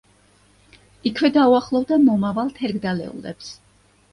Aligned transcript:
იქვე 1.09 1.29
დაუახლოვდა 1.35 1.99
მომავალ 2.07 2.53
„თერგდალეულებს“. 2.59 3.53